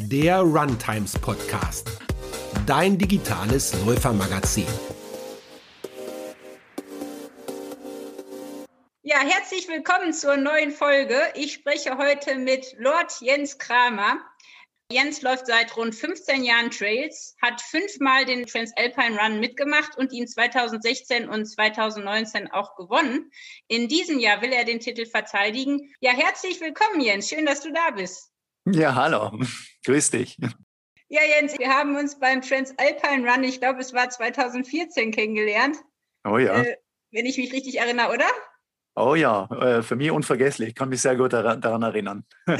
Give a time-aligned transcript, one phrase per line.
[0.00, 1.90] der Runtimes Podcast,
[2.66, 4.66] dein digitales Läufermagazin.
[9.02, 11.18] Ja, herzlich willkommen zur neuen Folge.
[11.34, 14.18] Ich spreche heute mit Lord Jens Kramer.
[14.92, 20.28] Jens läuft seit rund 15 Jahren Trails, hat fünfmal den Transalpine Run mitgemacht und ihn
[20.28, 23.32] 2016 und 2019 auch gewonnen.
[23.66, 25.92] In diesem Jahr will er den Titel verteidigen.
[26.00, 27.28] Ja, herzlich willkommen, Jens.
[27.28, 28.30] Schön, dass du da bist.
[28.72, 29.32] Ja, hallo.
[29.88, 30.36] Grüß dich.
[31.08, 35.78] Ja, Jens, wir haben uns beim Transalpine Run, ich glaube, es war 2014 kennengelernt.
[36.28, 36.60] Oh ja.
[36.60, 36.76] Äh,
[37.10, 38.26] wenn ich mich richtig erinnere, oder?
[38.96, 40.68] Oh ja, äh, für mich unvergesslich.
[40.68, 42.26] Ich kann mich sehr gut daran erinnern.
[42.46, 42.58] ja,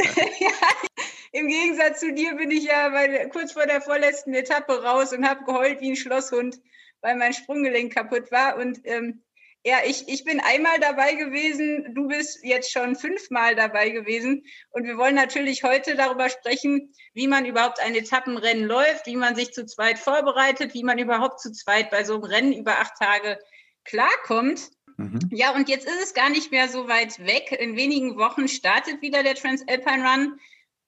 [1.32, 5.28] im Gegensatz zu dir bin ich ja bei, kurz vor der vorletzten Etappe raus und
[5.28, 6.58] habe geheult wie ein Schlosshund,
[7.02, 8.56] weil mein Sprunggelenk kaputt war.
[8.56, 9.22] Und ähm,
[9.68, 14.44] ja, ich, ich bin einmal dabei gewesen, du bist jetzt schon fünfmal dabei gewesen.
[14.70, 19.36] Und wir wollen natürlich heute darüber sprechen, wie man überhaupt ein Etappenrennen läuft, wie man
[19.36, 22.94] sich zu zweit vorbereitet, wie man überhaupt zu zweit bei so einem Rennen über acht
[22.98, 23.38] Tage
[23.84, 24.70] klarkommt.
[24.96, 25.18] Mhm.
[25.30, 27.52] Ja, und jetzt ist es gar nicht mehr so weit weg.
[27.52, 30.40] In wenigen Wochen startet wieder der Transalpine Run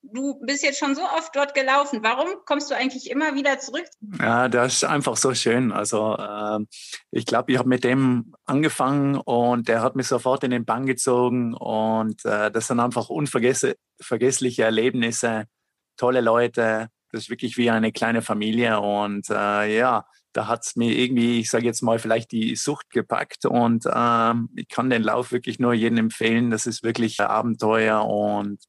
[0.03, 1.99] du bist jetzt schon so oft dort gelaufen.
[2.03, 3.85] Warum kommst du eigentlich immer wieder zurück?
[4.19, 5.71] Ja, das ist einfach so schön.
[5.71, 6.59] Also äh,
[7.11, 10.85] ich glaube, ich habe mit dem angefangen und der hat mich sofort in den Bann
[10.85, 15.45] gezogen und äh, das sind einfach unvergessliche Erlebnisse,
[15.97, 16.87] tolle Leute.
[17.11, 21.41] Das ist wirklich wie eine kleine Familie und äh, ja, da hat es mir irgendwie,
[21.41, 25.59] ich sage jetzt mal, vielleicht die Sucht gepackt und ähm, ich kann den Lauf wirklich
[25.59, 26.51] nur jedem empfehlen.
[26.51, 28.59] Das ist wirklich Abenteuer und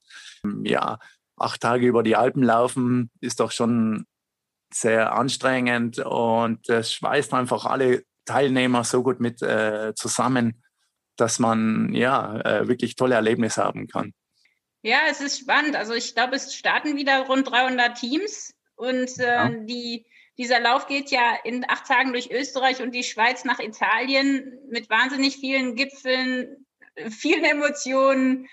[0.65, 0.99] ja,
[1.43, 4.07] acht Tage über die Alpen laufen ist doch schon
[4.73, 10.63] sehr anstrengend und es schweißt einfach alle Teilnehmer so gut mit äh, zusammen,
[11.17, 14.15] dass man ja äh, wirklich tolle Erlebnisse haben kann.
[14.83, 15.77] Ja, es ist spannend.
[15.77, 19.49] Also ich glaube, es starten wieder rund 300 Teams und äh, ja.
[19.49, 20.07] die,
[20.39, 24.91] dieser Lauf geht ja in acht Tagen durch Österreich und die Schweiz nach Italien mit
[24.91, 26.67] wahnsinnig vielen Gipfeln,
[27.11, 28.49] vielen Emotionen,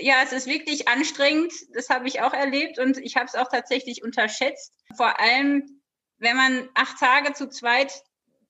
[0.00, 1.52] ja, es ist wirklich anstrengend.
[1.74, 4.72] Das habe ich auch erlebt und ich habe es auch tatsächlich unterschätzt.
[4.96, 5.80] Vor allem,
[6.18, 8.02] wenn man acht Tage zu zweit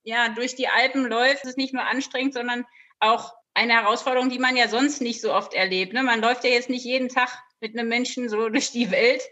[0.03, 2.66] ja durch die Alpen läuft, ist es nicht nur anstrengend, sondern
[3.00, 5.93] auch eine Herausforderung, die man ja sonst nicht so oft erlebt.
[5.93, 6.03] Ne?
[6.03, 7.31] Man läuft ja jetzt nicht jeden Tag
[7.61, 9.22] mit einem Menschen so durch die Welt.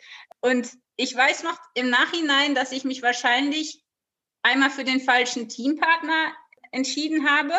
[0.40, 3.82] Und ich weiß noch im Nachhinein, dass ich mich wahrscheinlich
[4.42, 6.32] einmal für den falschen Teampartner
[6.72, 7.54] entschieden habe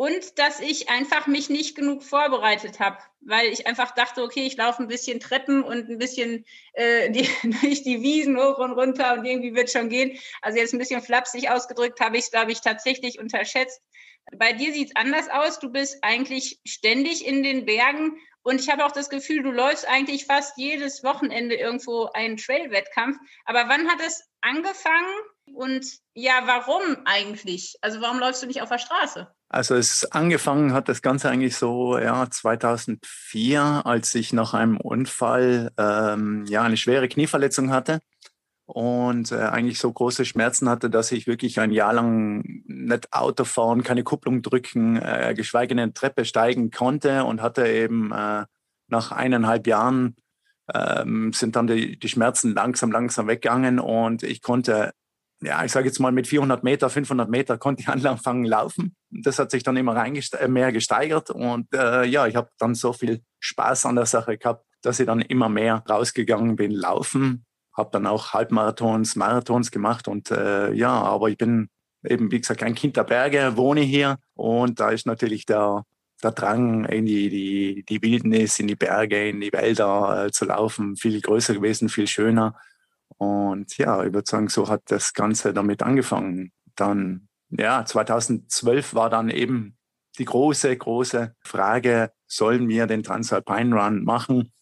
[0.00, 4.56] und dass ich einfach mich nicht genug vorbereitet habe, weil ich einfach dachte, okay, ich
[4.56, 7.28] laufe ein bisschen Treppen und ein bisschen äh, die,
[7.60, 10.18] durch die Wiesen hoch und runter und irgendwie wird schon gehen.
[10.40, 13.82] Also jetzt ein bisschen flapsig ausgedrückt, habe ich es, glaube ich, tatsächlich unterschätzt.
[14.38, 15.58] Bei dir sieht es anders aus.
[15.58, 19.86] Du bist eigentlich ständig in den Bergen und ich habe auch das Gefühl, du läufst
[19.86, 23.18] eigentlich fast jedes Wochenende irgendwo einen Trail-Wettkampf.
[23.44, 25.14] Aber wann hat es angefangen
[25.52, 25.84] und
[26.14, 27.76] ja, warum eigentlich?
[27.82, 29.30] Also warum läufst du nicht auf der Straße?
[29.52, 35.72] Also es angefangen hat das Ganze eigentlich so ja 2004, als ich nach einem Unfall
[35.76, 37.98] ähm, ja eine schwere Knieverletzung hatte
[38.66, 43.42] und äh, eigentlich so große Schmerzen hatte, dass ich wirklich ein Jahr lang nicht Auto
[43.42, 48.44] fahren, keine Kupplung drücken, äh, geschweige denn Treppe steigen konnte und hatte eben äh,
[48.86, 50.14] nach eineinhalb Jahren
[50.72, 54.92] ähm, sind dann die, die Schmerzen langsam, langsam weggegangen und ich konnte
[55.42, 58.94] ja, ich sage jetzt mal mit 400 Meter, 500 Meter konnte ich anfangen laufen.
[59.10, 62.92] Das hat sich dann immer äh, mehr gesteigert und äh, ja, ich habe dann so
[62.92, 67.44] viel Spaß an der Sache gehabt, dass ich dann immer mehr rausgegangen bin laufen.
[67.76, 71.68] Habe dann auch Halbmarathons, Marathons gemacht und äh, ja, aber ich bin
[72.04, 75.84] eben, wie gesagt, ein Kind der Berge, wohne hier und da ist natürlich der,
[76.22, 80.44] der Drang in die, die, die Wildnis, in die Berge, in die Wälder äh, zu
[80.44, 82.56] laufen viel größer gewesen, viel schöner.
[83.20, 86.52] Und ja, ich würde sagen, so hat das Ganze damit angefangen.
[86.74, 89.76] Dann, ja, 2012 war dann eben
[90.18, 94.52] die große, große Frage, sollen wir den Transalpine Run machen?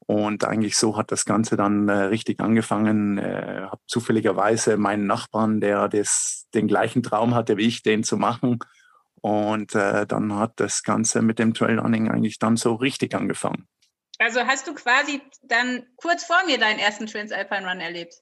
[0.00, 3.18] Und eigentlich so hat das Ganze dann äh, richtig angefangen.
[3.18, 8.16] Äh, habe zufälligerweise meinen Nachbarn, der das, den gleichen Traum hatte wie ich, den zu
[8.16, 8.58] machen.
[9.20, 13.68] Und äh, dann hat das Ganze mit dem Trailrunning eigentlich dann so richtig angefangen.
[14.18, 18.14] Also hast du quasi dann kurz vor mir deinen ersten Transalpine Run erlebt?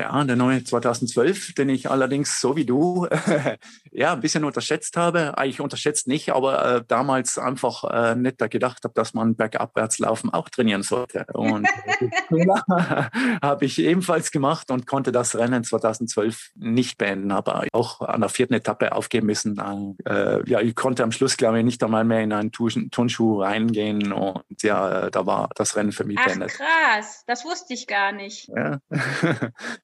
[0.00, 3.06] Ja, der neue 2012, den ich allerdings so wie du
[3.92, 5.36] ja ein bisschen unterschätzt habe.
[5.36, 9.98] Eigentlich unterschätzt nicht, aber äh, damals einfach äh, nicht da gedacht habe, dass man bergabwärts
[9.98, 11.26] laufen auch trainieren sollte.
[11.34, 11.68] Und
[13.42, 18.30] habe ich ebenfalls gemacht und konnte das Rennen 2012 nicht beenden, habe auch an der
[18.30, 19.58] vierten Etappe aufgeben müssen.
[20.06, 24.14] Äh, ja, ich konnte am Schluss, glaube ich, nicht einmal mehr in einen Turnschuh reingehen
[24.14, 26.52] und ja, da war das Rennen für mich Ach, beendet.
[26.52, 28.48] Krass, das wusste ich gar nicht.
[28.48, 28.78] Ja.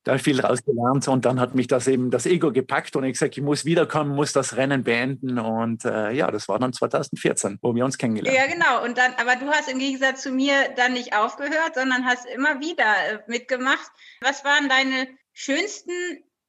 [0.06, 3.37] Da viel rausgelernt und dann hat mich das eben das Ego gepackt und ich gesagt,
[3.37, 7.75] ich muss wiederkommen, muss das Rennen beenden und äh, ja, das war dann 2014, wo
[7.75, 8.49] wir uns kennengelernt haben.
[8.49, 8.85] Ja, genau.
[8.85, 12.61] Und dann, aber du hast im Gegensatz zu mir dann nicht aufgehört, sondern hast immer
[12.61, 13.91] wieder äh, mitgemacht.
[14.20, 15.91] Was waren deine schönsten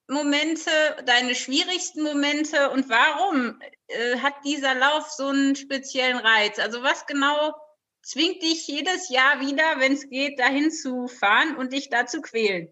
[0.07, 0.69] Momente,
[1.07, 6.59] deine schwierigsten Momente und warum äh, hat dieser Lauf so einen speziellen Reiz?
[6.59, 7.55] Also was genau
[8.03, 12.21] zwingt dich jedes Jahr wieder, wenn es geht, dahin zu fahren und dich da zu
[12.21, 12.71] quälen?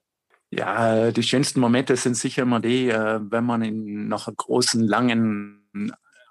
[0.51, 4.81] Ja, die schönsten Momente sind sicher immer die, äh, wenn man in, nach einer großen,
[4.87, 5.69] langen,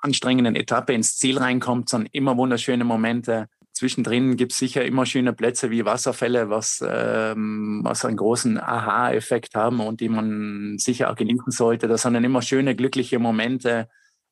[0.01, 3.49] anstrengenden Etappe ins Ziel reinkommt, sind immer wunderschöne Momente.
[3.73, 9.57] Zwischendrin gibt es sicher immer schöne Plätze wie Wasserfälle, was, ähm, was einen großen Aha-Effekt
[9.57, 11.89] haben und die man sicher auch genießen sollte.
[11.89, 13.89] Das sind dann immer schöne, glückliche Momente,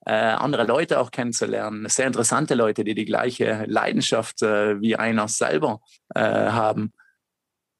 [0.06, 1.86] äh, andere Leute auch kennenzulernen.
[1.88, 5.80] Sehr interessante Leute, die die gleiche Leidenschaft äh, wie einer selber
[6.14, 6.92] äh, haben.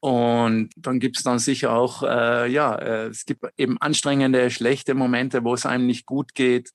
[0.03, 4.95] Und dann gibt es dann sicher auch, äh, ja, äh, es gibt eben anstrengende, schlechte
[4.95, 6.71] Momente, wo es einem nicht gut geht,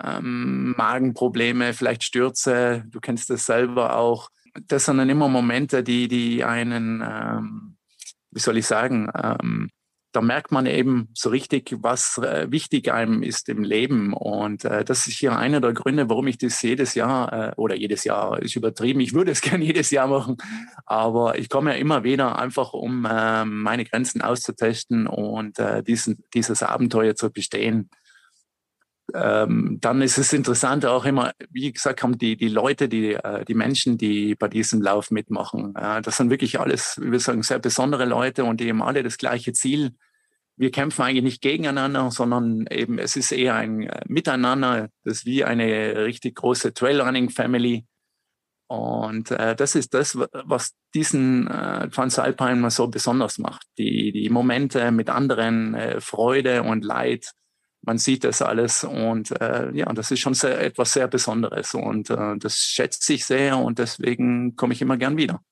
[0.00, 4.28] ähm, Magenprobleme, vielleicht Stürze, du kennst das selber auch.
[4.68, 7.76] Das sind dann immer Momente, die, die einen, ähm,
[8.30, 9.70] wie soll ich sagen, ähm,
[10.12, 14.12] da merkt man eben so richtig, was äh, wichtig einem ist im Leben.
[14.12, 17.76] Und äh, das ist hier einer der Gründe, warum ich das jedes Jahr äh, oder
[17.76, 19.00] jedes Jahr ist übertrieben.
[19.00, 20.36] Ich würde es gerne jedes Jahr machen,
[20.86, 26.24] aber ich komme ja immer wieder einfach, um äh, meine Grenzen auszutesten und äh, diesen,
[26.34, 27.90] dieses Abenteuer zu bestehen.
[29.14, 33.44] Ähm, dann ist es interessant auch immer, wie gesagt haben, die, die Leute, die, äh,
[33.44, 35.74] die Menschen, die bei diesem Lauf mitmachen.
[35.76, 39.02] Äh, das sind wirklich alles, wie wir sagen, sehr besondere Leute und die haben alle
[39.02, 39.92] das gleiche Ziel.
[40.56, 44.88] Wir kämpfen eigentlich nicht gegeneinander, sondern eben es ist eher ein äh, Miteinander.
[45.04, 47.86] Das ist wie eine richtig große Trailrunning-Family.
[48.70, 53.66] Und äh, das ist das, was diesen äh, Transalpine so besonders macht.
[53.78, 57.32] Die, die Momente mit anderen, äh, Freude und Leid,
[57.82, 62.10] man sieht das alles und äh, ja, das ist schon sehr, etwas sehr Besonderes und
[62.10, 65.42] äh, das schätze ich sehr und deswegen komme ich immer gern wieder.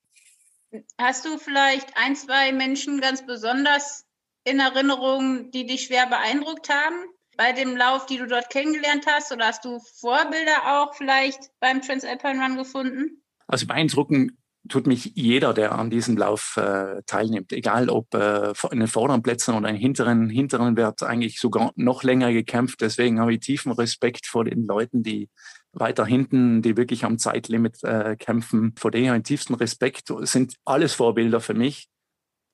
[0.99, 4.05] Hast du vielleicht ein, zwei Menschen ganz besonders
[4.45, 6.97] in Erinnerung, die dich schwer beeindruckt haben
[7.37, 9.33] bei dem Lauf, die du dort kennengelernt hast?
[9.33, 13.23] Oder hast du Vorbilder auch vielleicht beim Transalpine Run gefunden?
[13.47, 14.38] Also beeindrucken
[14.69, 19.23] tut mich jeder, der an diesem Lauf äh, teilnimmt, egal ob äh, in den vorderen
[19.23, 22.81] Plätzen oder in den hinteren, hinteren wird eigentlich sogar noch länger gekämpft.
[22.81, 25.29] Deswegen habe ich tiefen Respekt vor den Leuten, die
[25.73, 28.75] weiter hinten, die wirklich am Zeitlimit äh, kämpfen.
[28.79, 30.13] Vor denen habe ich tiefsten Respekt.
[30.23, 31.89] Sind alles Vorbilder für mich.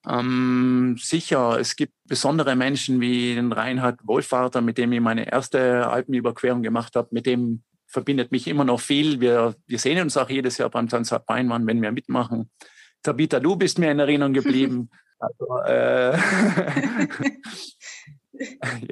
[0.06, 5.88] Ähm, sicher, es gibt besondere Menschen wie den Reinhard Wohlfahrter, mit dem ich meine erste
[5.88, 7.62] Alpenüberquerung gemacht habe, mit dem
[7.94, 9.20] verbindet mich immer noch viel.
[9.20, 12.50] Wir, wir sehen uns auch jedes Jahr beim Tanzart Beinmann, wenn wir mitmachen.
[13.02, 14.90] Tabita, du bist mir in Erinnerung geblieben.
[15.16, 16.18] Also, äh,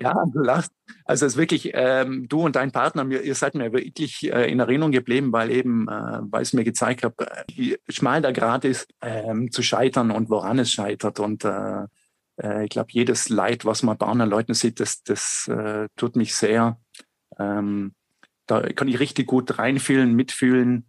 [0.01, 0.73] ja, du lachst.
[1.05, 4.61] Also es ist wirklich, ähm, du und dein Partner, ihr seid mir wirklich äh, in
[4.61, 7.15] Erinnerung geblieben, weil eben, äh, weil es mir gezeigt hat,
[7.53, 11.21] wie schmal der Grad ist, ähm, zu scheitern und woran es scheitert.
[11.21, 11.83] Und äh,
[12.41, 16.17] äh ich glaube, jedes Leid, was man bei anderen Leuten sieht, das, das äh, tut
[16.17, 16.79] mich sehr.
[17.39, 17.95] Ähm,
[18.47, 20.89] da kann ich richtig gut reinfühlen, mitfühlen.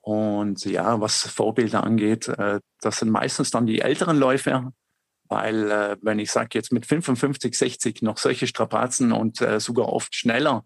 [0.00, 4.72] Und ja, was Vorbilder angeht, äh, das sind meistens dann die älteren Läufer,
[5.24, 9.88] weil äh, wenn ich sage jetzt mit 55, 60 noch solche Strapazen und äh, sogar
[9.92, 10.64] oft schneller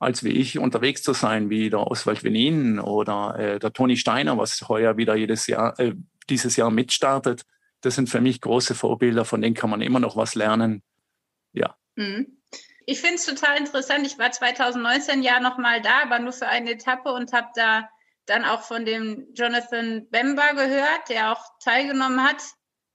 [0.00, 4.38] als wie ich unterwegs zu sein, wie der Oswald Venin oder äh, der Toni Steiner,
[4.38, 5.94] was heuer wieder jedes Jahr, äh,
[6.30, 7.44] dieses Jahr mitstartet.
[7.82, 10.82] Das sind für mich große Vorbilder, von denen kann man immer noch was lernen.
[11.52, 11.76] Ja.
[11.96, 12.39] Mhm.
[12.90, 14.04] Ich finde es total interessant.
[14.04, 17.88] Ich war 2019 ja nochmal da, aber nur für eine Etappe und habe da
[18.26, 22.42] dann auch von dem Jonathan Bemba gehört, der auch teilgenommen hat.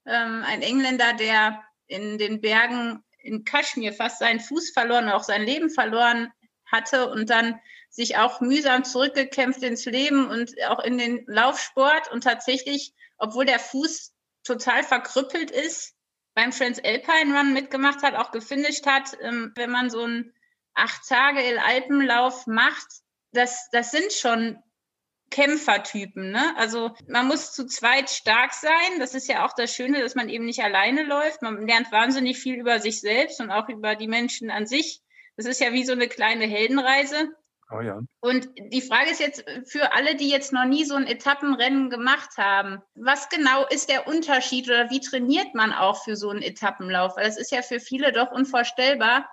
[0.05, 5.43] Ähm, ein Engländer, der in den Bergen in Kaschmir fast seinen Fuß verloren, auch sein
[5.43, 6.29] Leben verloren
[6.65, 7.57] hatte und dann
[7.89, 13.59] sich auch mühsam zurückgekämpft ins Leben und auch in den Laufsport und tatsächlich, obwohl der
[13.59, 15.94] Fuß total verkrüppelt ist,
[16.35, 20.33] beim Transalpine Run mitgemacht hat, auch gefinisht hat, ähm, wenn man so einen
[20.75, 22.87] acht Tage Alpenlauf macht,
[23.31, 24.57] das, das sind schon
[25.31, 26.31] Kämpfertypen.
[26.31, 26.55] Ne?
[26.57, 28.99] Also man muss zu zweit stark sein.
[28.99, 31.41] Das ist ja auch das Schöne, dass man eben nicht alleine läuft.
[31.41, 35.01] Man lernt wahnsinnig viel über sich selbst und auch über die Menschen an sich.
[35.37, 37.29] Das ist ja wie so eine kleine Heldenreise.
[37.71, 37.99] Oh ja.
[38.19, 42.37] Und die Frage ist jetzt für alle, die jetzt noch nie so ein Etappenrennen gemacht
[42.37, 47.17] haben, was genau ist der Unterschied oder wie trainiert man auch für so einen Etappenlauf?
[47.17, 49.27] Weil es ist ja für viele doch unvorstellbar,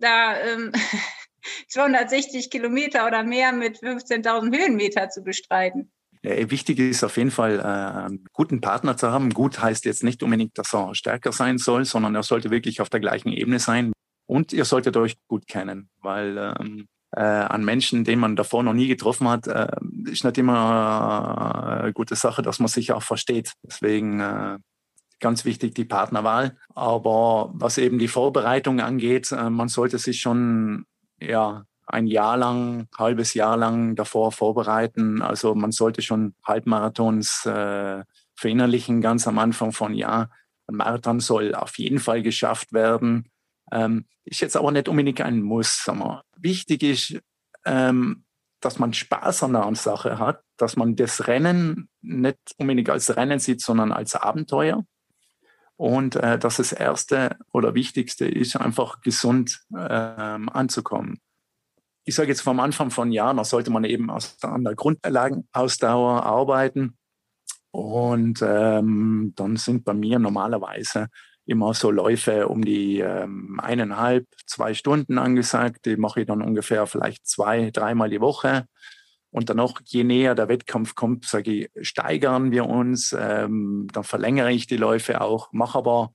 [0.00, 0.72] da ähm,
[1.68, 5.92] 260 Kilometer oder mehr mit 15.000 Höhenmeter zu bestreiten.
[6.22, 9.30] Wichtig ist auf jeden Fall, äh, einen guten Partner zu haben.
[9.30, 12.90] Gut heißt jetzt nicht unbedingt, dass er stärker sein soll, sondern er sollte wirklich auf
[12.90, 13.92] der gleichen Ebene sein.
[14.26, 18.74] Und ihr solltet euch gut kennen, weil ähm, äh, an Menschen, den man davor noch
[18.74, 19.68] nie getroffen hat, äh,
[20.04, 23.54] ist nicht immer eine gute Sache, dass man sich auch versteht.
[23.62, 24.58] Deswegen äh,
[25.20, 26.56] ganz wichtig die Partnerwahl.
[26.74, 30.84] Aber was eben die Vorbereitung angeht, äh, man sollte sich schon
[31.20, 35.22] ja ein Jahr lang, halbes Jahr lang davor vorbereiten.
[35.22, 40.30] Also man sollte schon Halbmarathons äh, verinnerlichen, ganz am Anfang von Jahr.
[40.66, 43.30] Ein Marathon soll auf jeden Fall geschafft werden.
[43.72, 45.82] Ähm, ist jetzt aber nicht unbedingt ein Muss.
[45.84, 46.22] Sagen wir.
[46.36, 47.20] Wichtig ist,
[47.64, 48.24] ähm,
[48.60, 53.38] dass man Spaß an der Sache hat, dass man das Rennen nicht unbedingt als Rennen
[53.38, 54.84] sieht, sondern als Abenteuer.
[55.76, 61.20] Und äh, dass das Erste oder Wichtigste ist, einfach gesund ähm, anzukommen.
[62.04, 66.96] Ich sage jetzt vom Anfang von Jahren, da sollte man eben an der Grundlagenausdauer arbeiten.
[67.70, 71.08] Und ähm, dann sind bei mir normalerweise
[71.48, 75.86] immer so Läufe um die ähm, eineinhalb, zwei Stunden angesagt.
[75.86, 78.66] Die mache ich dann ungefähr vielleicht zwei, dreimal die Woche.
[79.30, 83.16] Und dann auch, je näher der Wettkampf kommt, sage ich, steigern wir uns.
[83.18, 86.12] Ähm, dann verlängere ich die Läufe auch, mache aber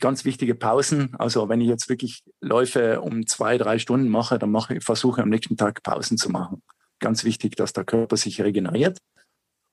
[0.00, 1.14] ganz wichtige Pausen.
[1.16, 5.22] Also wenn ich jetzt wirklich Läufe um zwei, drei Stunden mache, dann mache ich, versuche
[5.22, 6.62] am nächsten Tag Pausen zu machen.
[6.98, 8.98] Ganz wichtig, dass der Körper sich regeneriert.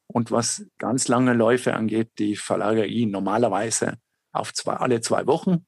[0.06, 3.98] Und was ganz lange Läufe angeht, die verlagere ich normalerweise
[4.34, 5.66] auf zwei, alle zwei Wochen.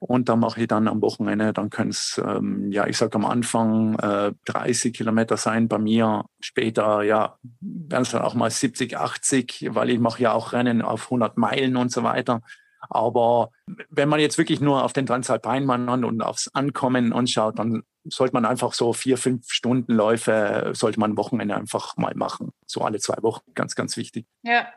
[0.00, 3.24] Und da mache ich dann am Wochenende, dann können es, ähm, ja, ich sage am
[3.24, 8.96] Anfang äh, 30 Kilometer sein, bei mir später, ja, werden es dann auch mal 70,
[8.96, 12.42] 80, weil ich mache ja auch Rennen auf 100 Meilen und so weiter.
[12.80, 13.50] Aber
[13.90, 18.44] wenn man jetzt wirklich nur auf den Transalpinmann und aufs Ankommen anschaut, dann sollte man
[18.44, 22.52] einfach so vier, fünf Stunden Läufe, sollte man Wochenende einfach mal machen.
[22.66, 24.26] So alle zwei Wochen, ganz, ganz wichtig.
[24.42, 24.68] Ja,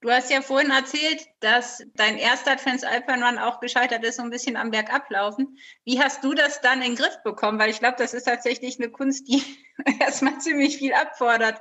[0.00, 4.30] Du hast ja vorhin erzählt, dass dein erster Transalpine Run auch gescheitert ist, so ein
[4.30, 5.58] bisschen am Bergablaufen.
[5.84, 7.58] Wie hast du das dann in den Griff bekommen?
[7.58, 9.42] Weil ich glaube, das ist tatsächlich eine Kunst, die
[10.00, 11.60] erstmal ziemlich viel abfordert.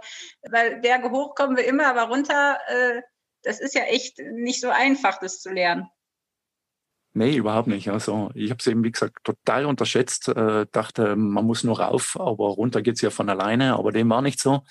[0.50, 3.02] Weil Berge hoch kommen wir immer, aber runter, äh,
[3.44, 5.88] das ist ja echt nicht so einfach, das zu lernen.
[7.18, 7.90] Nee, überhaupt nicht.
[7.90, 10.28] Also ich habe es eben, wie gesagt, total unterschätzt.
[10.28, 13.74] Äh, dachte, man muss nur rauf, aber runter geht's ja von alleine.
[13.74, 14.62] Aber dem war nicht so.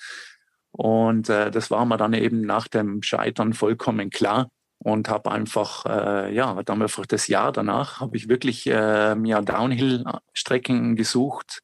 [0.77, 5.85] Und äh, das war mir dann eben nach dem Scheitern vollkommen klar und habe einfach,
[5.87, 11.61] äh, ja, dann einfach das Jahr danach habe ich wirklich äh, mir Downhill-Strecken gesucht,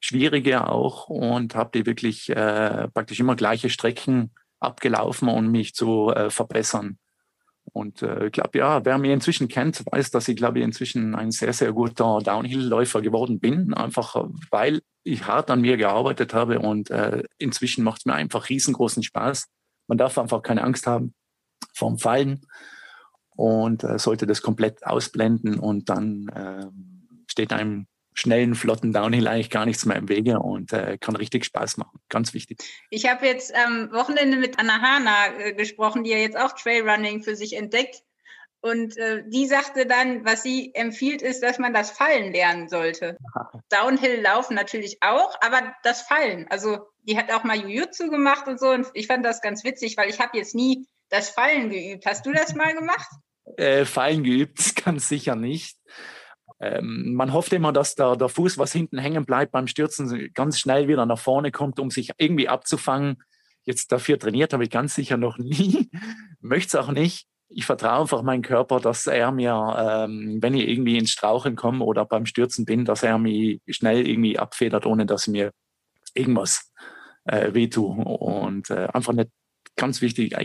[0.00, 6.10] schwierige auch und habe die wirklich äh, praktisch immer gleiche Strecken abgelaufen, um mich zu
[6.10, 6.98] äh, verbessern.
[7.74, 11.16] Und äh, ich glaube, ja, wer mich inzwischen kennt, weiß, dass ich, glaube ich, inzwischen
[11.16, 13.74] ein sehr, sehr guter Downhill-Läufer geworden bin.
[13.74, 14.14] Einfach
[14.52, 19.02] weil ich hart an mir gearbeitet habe und äh, inzwischen macht es mir einfach riesengroßen
[19.02, 19.48] Spaß.
[19.88, 21.14] Man darf einfach keine Angst haben
[21.74, 22.46] vom Fallen
[23.30, 26.66] und äh, sollte das komplett ausblenden und dann äh,
[27.26, 31.44] steht einem schnellen, flotten Downhill eigentlich gar nichts mehr im Wege und äh, kann richtig
[31.44, 32.00] Spaß machen.
[32.08, 32.62] Ganz wichtig.
[32.90, 37.22] Ich habe jetzt am Wochenende mit Anna Hana äh, gesprochen, die ja jetzt auch Trailrunning
[37.22, 38.02] für sich entdeckt.
[38.60, 43.18] Und äh, die sagte dann, was sie empfiehlt, ist, dass man das Fallen lernen sollte.
[43.68, 46.46] Downhill laufen natürlich auch, aber das Fallen.
[46.48, 48.70] Also die hat auch mal Jujutsu gemacht und so.
[48.70, 52.06] Und ich fand das ganz witzig, weil ich habe jetzt nie das Fallen geübt.
[52.06, 53.08] Hast du das mal gemacht?
[53.56, 55.76] Äh, Fallen geübt, ganz sicher nicht.
[56.64, 60.58] Ähm, man hofft immer, dass der, der Fuß, was hinten hängen bleibt beim Stürzen, ganz
[60.58, 63.22] schnell wieder nach vorne kommt, um sich irgendwie abzufangen.
[63.64, 65.90] Jetzt dafür trainiert habe ich ganz sicher noch nie,
[66.40, 67.26] möchte es auch nicht.
[67.48, 71.84] Ich vertraue einfach meinem Körper, dass er mir, ähm, wenn ich irgendwie ins Strauchen komme
[71.84, 75.52] oder beim Stürzen bin, dass er mich schnell irgendwie abfedert, ohne dass mir
[76.14, 76.72] irgendwas
[77.24, 77.86] äh, wehtue.
[77.86, 79.30] Und äh, einfach nicht
[79.76, 80.36] ganz wichtig,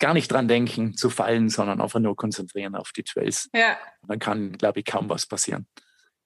[0.00, 3.48] gar nicht dran denken zu fallen, sondern einfach nur konzentrieren auf die Trails.
[3.54, 3.76] Ja.
[4.06, 5.66] Dann kann, glaube ich, kaum was passieren.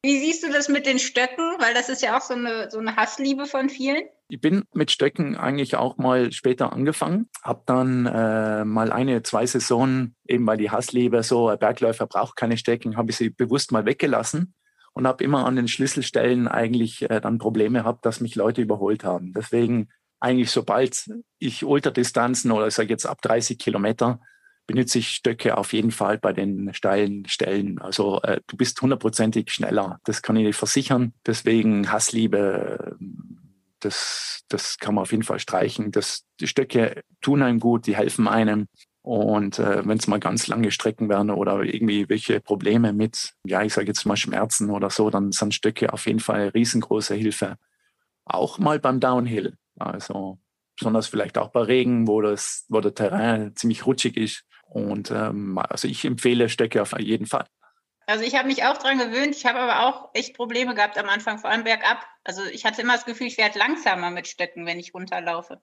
[0.03, 1.57] Wie siehst du das mit den Stöcken?
[1.59, 4.03] Weil das ist ja auch so eine, so eine Hassliebe von vielen.
[4.29, 9.47] Ich bin mit Stöcken eigentlich auch mal später angefangen, habe dann äh, mal eine, zwei
[9.47, 13.73] Saisonen, eben weil die Hassliebe so, ein Bergläufer braucht keine Stecken, habe ich sie bewusst
[13.73, 14.55] mal weggelassen
[14.93, 19.05] und habe immer an den Schlüsselstellen eigentlich äh, dann Probleme gehabt, dass mich Leute überholt
[19.05, 19.33] haben.
[19.35, 19.89] Deswegen
[20.25, 24.21] eigentlich sobald ich Ultradistanzen oder ich sage jetzt ab 30 Kilometer
[24.67, 27.79] benutze ich Stöcke auf jeden Fall bei den steilen Stellen.
[27.79, 30.01] Also äh, du bist hundertprozentig schneller.
[30.05, 31.13] Das kann ich dir versichern.
[31.27, 32.97] Deswegen Hassliebe,
[33.81, 35.93] das, das kann man auf jeden Fall streichen.
[35.93, 38.67] Das, die Stöcke tun einem gut, die helfen einem.
[39.03, 43.63] Und äh, wenn es mal ganz lange Strecken werden oder irgendwie welche Probleme mit, ja,
[43.63, 47.15] ich sage jetzt mal Schmerzen oder so, dann sind Stöcke auf jeden Fall eine riesengroße
[47.15, 47.57] Hilfe.
[48.25, 49.59] Auch mal beim Downhill.
[49.79, 50.39] Also
[50.77, 54.45] besonders vielleicht auch bei Regen, wo das, wo der Terrain ziemlich rutschig ist.
[54.65, 57.47] Und ähm, also ich empfehle Stöcke auf jeden Fall.
[58.07, 59.35] Also ich habe mich auch dran gewöhnt.
[59.35, 62.05] Ich habe aber auch echt Probleme gehabt am Anfang, vor allem bergab.
[62.23, 65.61] Also ich hatte immer das Gefühl, ich werde langsamer mit Stöcken, wenn ich runterlaufe.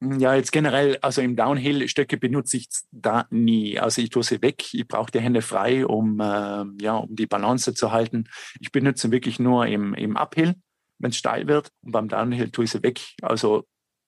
[0.00, 3.78] Ja, jetzt generell, also im Downhill Stöcke benutze ich da nie.
[3.78, 4.74] Also ich tue sie weg.
[4.74, 8.28] Ich brauche die Hände frei, um äh, ja, um die Balance zu halten.
[8.60, 10.56] Ich benutze wirklich nur im, im Uphill,
[11.04, 11.70] wenn es steil wird.
[11.82, 13.00] Und beim Downhill tue ich sie weg.
[13.22, 13.64] Also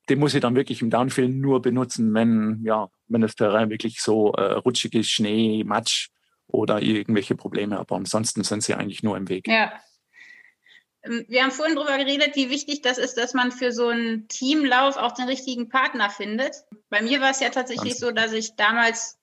[0.09, 4.00] den muss ich dann wirklich im Downhill nur benutzen, wenn ja, wenn das Terrain wirklich
[4.00, 6.09] so äh, rutschig ist, Schnee, Matsch
[6.47, 7.79] oder irgendwelche Probleme.
[7.79, 9.47] Aber ansonsten sind sie eigentlich nur im Weg.
[9.47, 9.73] Ja.
[11.03, 14.26] Ähm, wir haben vorhin darüber geredet, wie wichtig das ist, dass man für so einen
[14.29, 16.55] Teamlauf auch den richtigen Partner findet.
[16.88, 19.19] Bei mir war es ja tatsächlich Ganz so, dass ich damals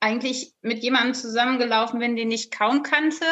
[0.00, 3.24] eigentlich mit jemandem zusammengelaufen bin, den ich kaum kannte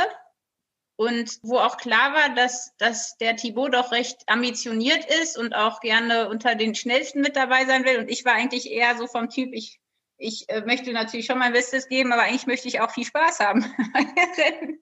[0.96, 5.80] und wo auch klar war, dass, dass der Thibaut doch recht ambitioniert ist und auch
[5.80, 7.98] gerne unter den Schnellsten mit dabei sein will.
[7.98, 9.80] Und ich war eigentlich eher so vom Typ, ich
[10.16, 13.40] ich äh, möchte natürlich schon mein Bestes geben, aber eigentlich möchte ich auch viel Spaß
[13.40, 13.64] haben.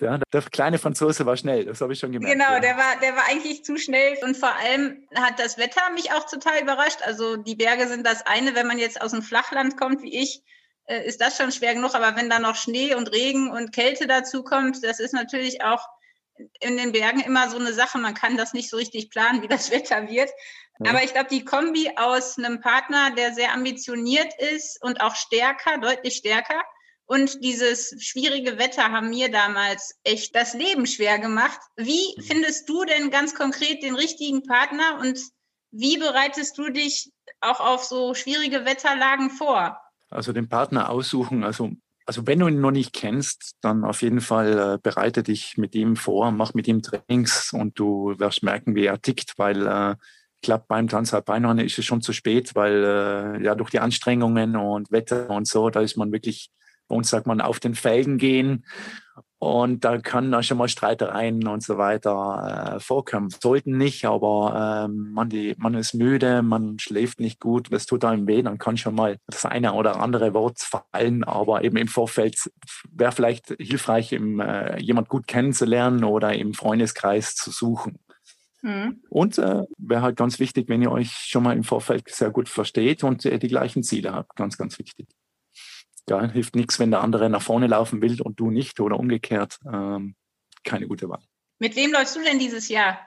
[0.00, 2.32] ja, der kleine Franzose war schnell, das habe ich schon gemerkt.
[2.32, 2.60] Genau, ja.
[2.60, 6.28] der war, der war eigentlich zu schnell und vor allem hat das Wetter mich auch
[6.28, 7.02] total überrascht.
[7.02, 10.42] Also die Berge sind das eine, wenn man jetzt aus dem Flachland kommt wie ich,
[10.86, 14.06] äh, ist das schon schwer genug, aber wenn da noch Schnee und Regen und Kälte
[14.06, 15.86] dazu kommt, das ist natürlich auch
[16.60, 17.98] in den Bergen immer so eine Sache.
[17.98, 20.30] Man kann das nicht so richtig planen, wie das Wetter wird.
[20.80, 25.78] Aber ich glaube, die Kombi aus einem Partner, der sehr ambitioniert ist und auch stärker,
[25.78, 26.60] deutlich stärker,
[27.06, 31.60] und dieses schwierige Wetter haben mir damals echt das Leben schwer gemacht.
[31.76, 32.22] Wie mhm.
[32.22, 35.20] findest du denn ganz konkret den richtigen Partner und
[35.70, 39.78] wie bereitest du dich auch auf so schwierige Wetterlagen vor?
[40.14, 41.70] Also den Partner aussuchen, also
[42.06, 45.74] also wenn du ihn noch nicht kennst, dann auf jeden Fall äh, bereite dich mit
[45.74, 49.94] ihm vor, mach mit ihm Trainings und du wirst merken, wie er tickt, weil äh,
[50.44, 54.92] glaube, beim Transalpinrun ist es schon zu spät, weil äh, ja durch die Anstrengungen und
[54.92, 56.50] Wetter und so, da ist man wirklich,
[56.86, 58.64] bei uns sagt man, auf den Felgen gehen.
[59.38, 63.28] Und da kann da schon mal Streitereien und so weiter äh, vorkommen.
[63.28, 68.04] Sollten nicht, aber ähm, man, die, man ist müde, man schläft nicht gut, das tut
[68.04, 71.24] einem weh, dann kann schon mal das eine oder andere Wort fallen.
[71.24, 72.50] Aber eben im Vorfeld
[72.90, 77.98] wäre vielleicht hilfreich, im, äh, jemand gut kennenzulernen oder im Freundeskreis zu suchen.
[78.62, 79.02] Mhm.
[79.10, 82.48] Und äh, wäre halt ganz wichtig, wenn ihr euch schon mal im Vorfeld sehr gut
[82.48, 84.36] versteht und äh, die gleichen Ziele habt.
[84.36, 85.06] Ganz, ganz wichtig.
[86.08, 89.58] Ja, hilft nichts, wenn der andere nach vorne laufen will und du nicht oder umgekehrt.
[89.70, 90.16] Ähm,
[90.64, 91.22] keine gute Wahl.
[91.58, 92.98] Mit wem läufst du denn dieses Jahr?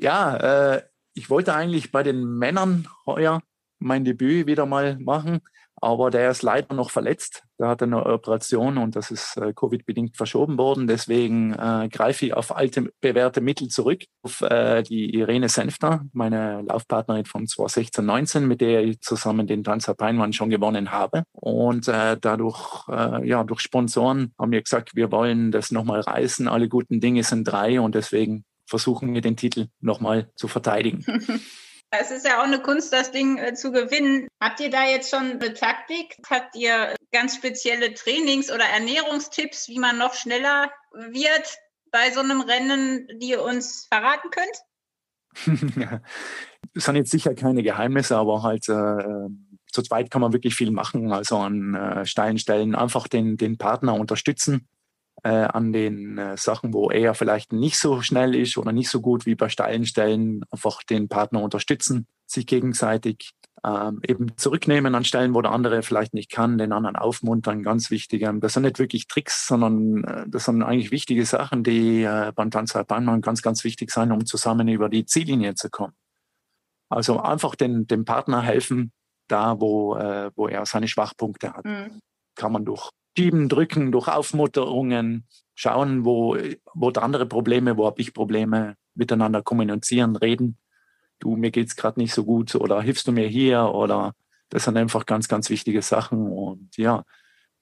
[0.00, 0.82] Ja, äh,
[1.14, 3.42] ich wollte eigentlich bei den Männern heuer
[3.78, 5.40] mein Debüt wieder mal machen.
[5.80, 7.44] Aber der ist leider noch verletzt.
[7.58, 10.86] Der hatte eine Operation und das ist äh, Covid-bedingt verschoben worden.
[10.86, 16.62] Deswegen äh, greife ich auf alte bewährte Mittel zurück, auf äh, die Irene Senfter, meine
[16.62, 21.24] Laufpartnerin von 2016, 19, mit der ich zusammen den Transalpinrun schon gewonnen habe.
[21.32, 26.48] Und äh, dadurch, äh, ja, durch Sponsoren haben wir gesagt, wir wollen das nochmal reißen.
[26.48, 31.04] Alle guten Dinge sind drei und deswegen versuchen wir den Titel nochmal zu verteidigen.
[31.90, 34.28] Es ist ja auch eine Kunst, das Ding äh, zu gewinnen.
[34.40, 36.16] Habt ihr da jetzt schon eine Taktik?
[36.28, 41.56] Habt ihr ganz spezielle Trainings- oder Ernährungstipps, wie man noch schneller wird
[41.90, 44.58] bei so einem Rennen, die ihr uns verraten könnt?
[46.74, 49.28] das sind jetzt sicher keine Geheimnisse, aber halt äh,
[49.72, 51.12] zu zweit kann man wirklich viel machen.
[51.12, 54.68] Also an äh, steilen Stellen einfach den, den Partner unterstützen
[55.22, 59.00] äh, an den äh, Sachen, wo er vielleicht nicht so schnell ist oder nicht so
[59.00, 63.32] gut wie bei steilen Stellen, einfach den Partner unterstützen, sich gegenseitig
[63.64, 67.90] ähm, eben zurücknehmen an Stellen, wo der andere vielleicht nicht kann, den anderen aufmuntern, ganz
[67.90, 68.22] wichtig.
[68.22, 72.32] Ähm, das sind nicht wirklich Tricks, sondern äh, das sind eigentlich wichtige Sachen, die äh,
[72.34, 75.94] beim Tanzalpinmann ganz, ganz wichtig sind, um zusammen über die Ziellinie zu kommen.
[76.88, 78.92] Also einfach den, dem Partner helfen,
[79.26, 81.64] da wo, äh, wo er seine Schwachpunkte hat.
[81.64, 82.00] Mhm.
[82.34, 85.26] Kann man durch Schieben, Drücken, durch Aufmutterungen,
[85.56, 86.36] schauen, wo,
[86.72, 90.56] wo der andere Probleme, wo habe ich Probleme, miteinander kommunizieren, reden.
[91.18, 94.14] Du, mir geht's gerade nicht so gut oder hilfst du mir hier oder
[94.50, 96.30] das sind einfach ganz, ganz wichtige Sachen.
[96.30, 97.02] Und ja,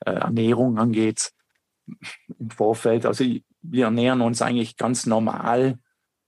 [0.00, 1.32] äh, Ernährung angeht
[2.38, 3.06] im Vorfeld.
[3.06, 3.24] Also
[3.62, 5.78] wir ernähren uns eigentlich ganz normal,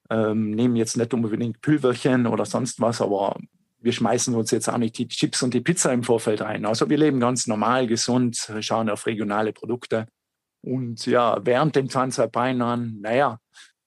[0.09, 3.37] ähm, nehmen jetzt nicht unbedingt Pülverchen oder sonst was, aber
[3.81, 6.67] wir schmeißen uns jetzt auch nicht die Chips und die Pizza im Vorfeld rein.
[6.67, 10.07] Also wir leben ganz normal, gesund, schauen auf regionale Produkte.
[10.63, 13.39] Und ja, während dem Transalpine an, naja,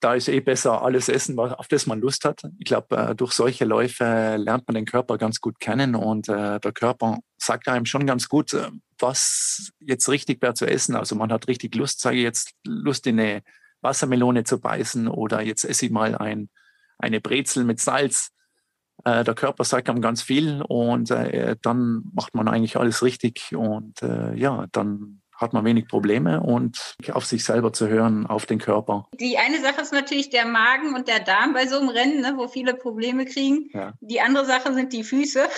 [0.01, 2.41] da ist eh besser alles essen, auf das man Lust hat.
[2.57, 6.59] Ich glaube, äh, durch solche Läufe lernt man den Körper ganz gut kennen und äh,
[6.59, 10.95] der Körper sagt einem schon ganz gut, äh, was jetzt richtig wäre zu essen.
[10.95, 13.43] Also man hat richtig Lust, sage ich jetzt, Lust in eine
[13.81, 16.49] Wassermelone zu beißen oder jetzt esse ich mal ein,
[16.97, 18.31] eine Brezel mit Salz.
[19.05, 23.55] Äh, der Körper sagt einem ganz viel und äh, dann macht man eigentlich alles richtig
[23.55, 28.45] und äh, ja, dann hat man wenig Probleme und auf sich selber zu hören, auf
[28.45, 29.07] den Körper.
[29.19, 32.33] Die eine Sache ist natürlich der Magen und der Darm bei so einem Rennen, ne,
[32.35, 33.69] wo viele Probleme kriegen.
[33.73, 33.93] Ja.
[34.01, 35.41] Die andere Sache sind die Füße.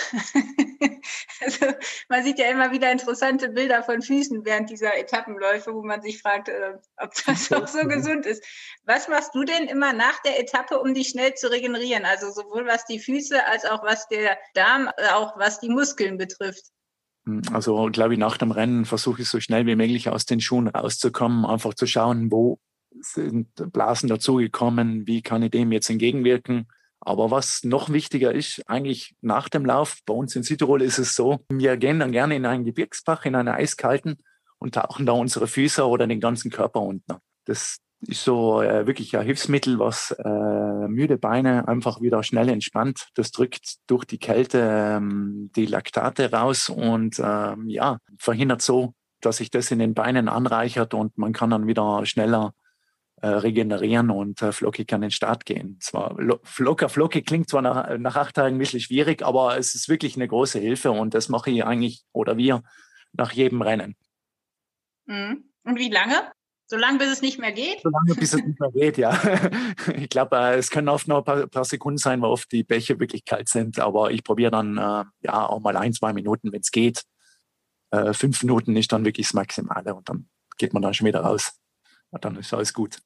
[1.40, 1.66] also
[2.08, 6.20] man sieht ja immer wieder interessante Bilder von Füßen während dieser Etappenläufe, wo man sich
[6.20, 8.44] fragt, äh, ob das auch so gesund ist.
[8.84, 12.04] Was machst du denn immer nach der Etappe, um dich schnell zu regenerieren?
[12.04, 16.18] Also sowohl was die Füße als auch was der Darm, äh, auch was die Muskeln
[16.18, 16.64] betrifft.
[17.26, 20.40] Hm, also, glaube ich, nach dem Rennen versuche ich so schnell wie möglich aus den
[20.40, 22.58] Schuhen rauszukommen, einfach zu schauen, wo
[23.00, 26.68] sind Blasen dazugekommen, wie kann ich dem jetzt entgegenwirken.
[27.04, 31.14] Aber was noch wichtiger ist, eigentlich nach dem Lauf, bei uns in Südtirol ist es
[31.14, 34.16] so, wir gehen dann gerne in einen Gebirgsbach, in einen eiskalten
[34.58, 37.20] und tauchen da unsere Füße oder den ganzen Körper unter.
[37.44, 43.08] Das ist so äh, wirklich ein Hilfsmittel, was äh, müde Beine einfach wieder schnell entspannt.
[43.14, 49.38] Das drückt durch die Kälte ähm, die Laktate raus und ähm, ja, verhindert so, dass
[49.38, 52.52] sich das in den Beinen anreichert und man kann dann wieder schneller
[53.26, 55.78] regenerieren und äh, flockig an den Start gehen.
[55.80, 56.16] Zwar
[56.58, 60.16] locker flockig klingt zwar nach, nach acht Tagen ein bisschen schwierig, aber es ist wirklich
[60.16, 62.62] eine große Hilfe und das mache ich eigentlich oder wir
[63.12, 63.96] nach jedem Rennen.
[65.06, 65.44] Mhm.
[65.64, 66.32] Und wie lange?
[66.66, 67.82] So lange, bis es nicht mehr geht?
[67.82, 69.12] So lange, bis es nicht mehr geht, ja.
[69.96, 72.64] Ich glaube, äh, es können oft noch ein paar, paar, Sekunden sein, weil oft die
[72.64, 73.78] Bäche wirklich kalt sind.
[73.78, 77.04] Aber ich probiere dann äh, ja auch mal ein, zwei Minuten, wenn es geht.
[77.90, 81.20] Äh, fünf Minuten ist dann wirklich das Maximale und dann geht man dann schon wieder
[81.20, 81.52] raus.
[82.20, 82.98] Dann ist alles gut.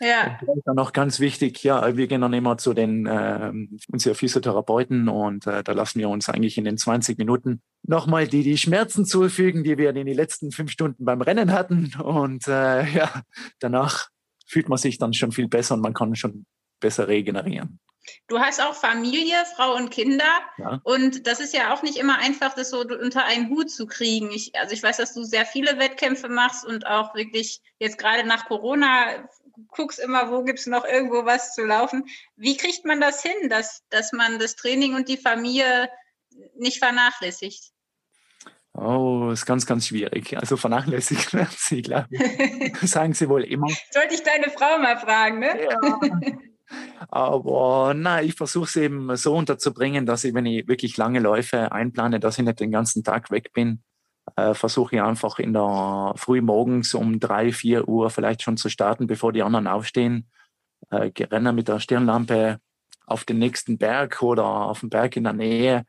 [0.00, 0.38] Ja.
[0.46, 3.52] Und dann noch ganz wichtig, ja, wir gehen dann immer zu den äh,
[3.90, 8.42] unseren Physiotherapeuten und äh, da lassen wir uns eigentlich in den 20 Minuten nochmal die,
[8.42, 11.92] die Schmerzen zufügen, die wir in den letzten fünf Stunden beim Rennen hatten.
[12.00, 13.22] Und äh, ja,
[13.58, 14.08] danach
[14.46, 16.46] fühlt man sich dann schon viel besser und man kann schon
[16.80, 17.80] besser regenerieren.
[18.26, 20.40] Du hast auch Familie, Frau und Kinder.
[20.58, 20.80] Ja.
[20.84, 24.30] Und das ist ja auch nicht immer einfach, das so unter einen Hut zu kriegen.
[24.30, 28.26] Ich, also ich weiß, dass du sehr viele Wettkämpfe machst und auch wirklich jetzt gerade
[28.26, 29.28] nach Corona
[29.68, 32.04] guckst immer, wo gibt es noch irgendwo was zu laufen.
[32.36, 35.88] Wie kriegt man das hin, dass, dass man das Training und die Familie
[36.56, 37.72] nicht vernachlässigt?
[38.74, 40.38] Oh, ist ganz, ganz schwierig.
[40.38, 42.76] Also vernachlässigt werden Sie, glaube ich.
[42.88, 43.66] Sagen Sie wohl immer.
[43.90, 45.64] Sollte ich deine Frau mal fragen, ne?
[45.64, 46.00] Ja.
[47.08, 51.72] Aber nein, ich versuche es eben so unterzubringen, dass ich, wenn ich wirklich lange Läufe
[51.72, 53.82] einplane, dass ich nicht den ganzen Tag weg bin,
[54.36, 58.68] äh, versuche ich einfach in der früh morgens um drei, vier Uhr vielleicht schon zu
[58.68, 60.30] starten, bevor die anderen aufstehen.
[60.90, 62.60] Äh, renne mit der Stirnlampe
[63.06, 65.84] auf den nächsten Berg oder auf den Berg in der Nähe.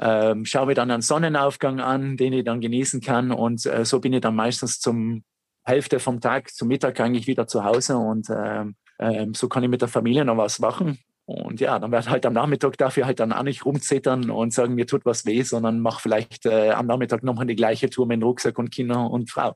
[0.00, 3.30] Ähm, schaue mir dann einen Sonnenaufgang an, den ich dann genießen kann.
[3.30, 5.22] Und äh, so bin ich dann meistens zum
[5.64, 7.98] Hälfte vom Tag, zum Mittag eigentlich wieder zu Hause.
[7.98, 10.98] Und ähm, ähm, so kann ich mit der Familie noch was machen.
[11.24, 14.74] Und ja, dann werde halt am Nachmittag dafür halt dann auch nicht rumzittern und sagen,
[14.74, 18.22] mir tut was weh, sondern mach vielleicht äh, am Nachmittag nochmal die gleiche Tour mit
[18.22, 19.54] Rucksack und Kinder und Frau.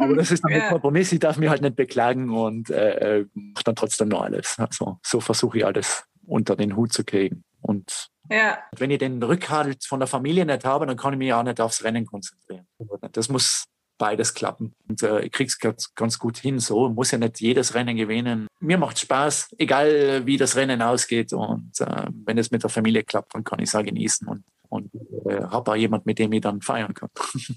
[0.00, 0.64] Aber das ist dann ja.
[0.64, 1.12] ein Kompromiss.
[1.12, 4.58] Ich darf mich halt nicht beklagen und äh, äh mache dann trotzdem noch alles.
[4.58, 7.44] Also so versuche ich alles unter den Hut zu kriegen.
[7.60, 8.58] Und ja.
[8.76, 11.60] wenn ich den Rückhalt von der Familie nicht habe, dann kann ich mich auch nicht
[11.60, 12.66] aufs Rennen konzentrieren.
[13.12, 13.66] Das muss
[13.98, 14.74] beides klappen.
[14.88, 16.58] Und äh, ich krieg's ganz, ganz gut hin.
[16.58, 18.46] So muss ja nicht jedes Rennen gewinnen.
[18.60, 21.32] Mir macht Spaß, egal wie das Rennen ausgeht.
[21.32, 24.44] Und äh, wenn es mit der Familie klappt, dann kann ich es auch genießen und,
[24.68, 24.90] und
[25.26, 27.10] äh, habe auch jemand, mit dem ich dann feiern kann.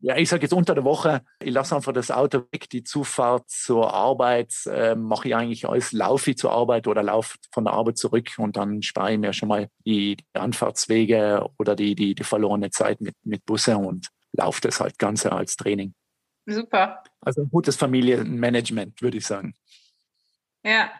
[0.00, 3.48] ja, ich sage jetzt unter der Woche, ich lasse einfach das Auto weg, die Zufahrt
[3.48, 7.74] zur Arbeit äh, mache ich eigentlich als laufe ich zur Arbeit oder laufe von der
[7.74, 12.14] Arbeit zurück und dann spare ich mir schon mal die, die Anfahrtswege oder die, die,
[12.14, 15.94] die verlorene Zeit mit, mit Busse und lauft es halt Ganze als Training.
[16.46, 17.02] Super.
[17.20, 19.54] Also ein gutes Familienmanagement, würde ich sagen.
[20.64, 20.90] Ja.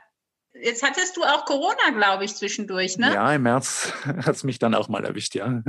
[0.61, 3.14] Jetzt hattest du auch Corona, glaube ich, zwischendurch, ne?
[3.14, 5.62] Ja, im März hat es mich dann auch mal erwischt, ja.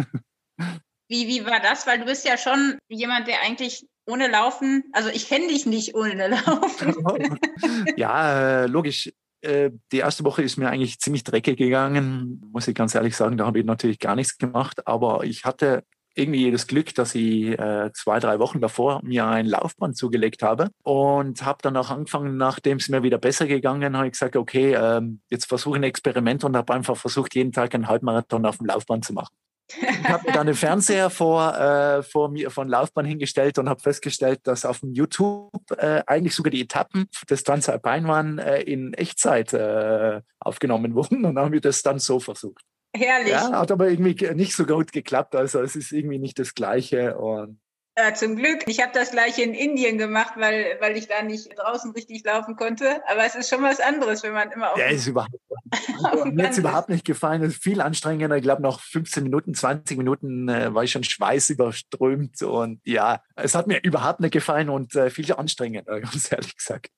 [1.07, 1.85] Wie, wie war das?
[1.87, 5.95] Weil du bist ja schon jemand, der eigentlich ohne Laufen, also ich kenne dich nicht
[5.95, 6.95] ohne Laufen.
[7.95, 9.11] ja, äh, logisch.
[9.41, 13.37] Äh, die erste Woche ist mir eigentlich ziemlich dreckig gegangen, muss ich ganz ehrlich sagen.
[13.37, 14.87] Da habe ich natürlich gar nichts gemacht.
[14.87, 15.83] Aber ich hatte
[16.19, 20.69] irgendwie das Glück, dass ich äh, zwei, drei Wochen davor mir ein Laufband zugelegt habe
[20.83, 24.75] und habe dann auch angefangen, nachdem es mir wieder besser gegangen, habe ich gesagt, okay,
[24.75, 28.57] ähm, jetzt versuche ich ein Experiment und habe einfach versucht, jeden Tag einen Halbmarathon auf
[28.57, 29.33] dem Laufband zu machen.
[29.77, 34.41] Ich habe dann den Fernseher vor, äh, vor mir von Laufbahn hingestellt und habe festgestellt,
[34.43, 40.21] dass auf dem YouTube äh, eigentlich sogar die Etappen des Transalpine äh, in Echtzeit äh,
[40.39, 42.63] aufgenommen wurden und haben wir das dann so versucht.
[42.95, 43.31] Herrlich.
[43.31, 45.35] Ja, hat aber irgendwie nicht so gut geklappt.
[45.35, 47.17] Also es ist irgendwie nicht das Gleiche.
[47.17, 47.59] Und
[47.99, 48.63] ja, zum Glück.
[48.67, 52.55] Ich habe das gleiche in Indien gemacht, weil, weil ich da nicht draußen richtig laufen
[52.55, 53.01] konnte.
[53.09, 54.79] Aber es ist schon was anderes, wenn man immer auf.
[54.79, 55.33] Ja, ist überhaupt
[56.33, 57.43] Mir hat es überhaupt nicht gefallen.
[57.43, 58.37] Es ist viel anstrengender.
[58.37, 62.41] Ich glaube, nach 15 Minuten, 20 Minuten äh, war ich schon schweißüberströmt.
[62.41, 66.89] Und ja, es hat mir überhaupt nicht gefallen und äh, viel anstrengender, ganz ehrlich gesagt.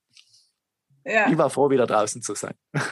[1.04, 1.28] Ja.
[1.28, 2.54] Ich war froh, wieder draußen zu sein.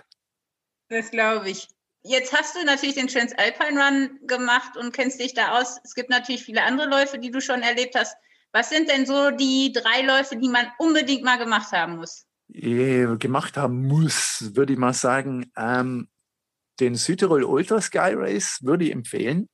[0.92, 1.68] Das glaube ich.
[2.02, 5.78] Jetzt hast du natürlich den Transalpine Run gemacht und kennst dich da aus.
[5.84, 8.16] Es gibt natürlich viele andere Läufe, die du schon erlebt hast.
[8.52, 12.26] Was sind denn so die drei Läufe, die man unbedingt mal gemacht haben muss?
[12.48, 15.52] Gemacht haben muss, würde ich mal sagen.
[15.56, 16.08] Ähm,
[16.80, 19.48] den Südtirol Ultra Sky Race würde ich empfehlen.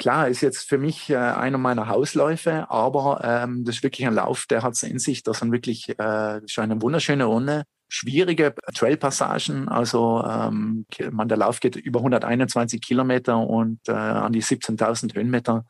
[0.00, 4.14] Klar, ist jetzt für mich äh, einer meiner Hausläufe, aber ähm, das ist wirklich ein
[4.14, 5.22] Lauf, der hat es in sich.
[5.22, 9.68] Das sind wirklich äh, schon eine wunderschöne Runde schwierige Trailpassagen.
[9.68, 15.66] Also ähm, man, der Lauf geht über 121 Kilometer und äh, an die 17.000 Höhenmeter.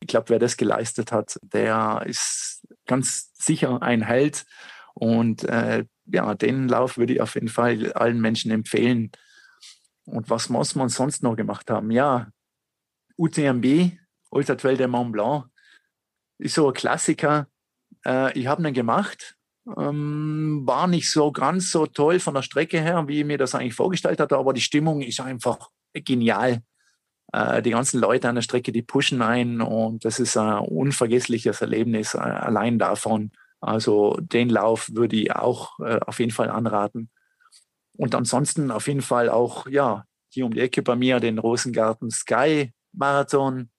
[0.00, 4.44] Ich glaube, wer das geleistet hat, der ist ganz sicher ein Held.
[4.94, 9.10] Und äh, ja, den Lauf würde ich auf jeden Fall allen Menschen empfehlen.
[10.04, 11.90] Und was muss man sonst noch gemacht haben?
[11.90, 12.28] Ja,
[13.16, 13.92] UTMB,
[14.30, 15.46] Ultra Trail de Mont Blanc,
[16.38, 17.48] ist so ein Klassiker.
[18.04, 19.36] Äh, ich habe ihn gemacht
[19.76, 23.54] ähm, war nicht so ganz so toll von der Strecke her, wie ich mir das
[23.54, 26.62] eigentlich vorgestellt hatte, aber die Stimmung ist einfach genial.
[27.32, 31.60] Äh, die ganzen Leute an der Strecke, die pushen ein und das ist ein unvergessliches
[31.60, 33.32] Erlebnis äh, allein davon.
[33.60, 37.10] Also den Lauf würde ich auch äh, auf jeden Fall anraten.
[37.96, 42.10] Und ansonsten auf jeden Fall auch, ja, hier um die Ecke bei mir den Rosengarten
[42.10, 43.70] Sky Marathon.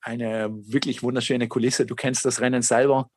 [0.00, 1.84] Eine wirklich wunderschöne Kulisse.
[1.84, 3.10] Du kennst das Rennen selber.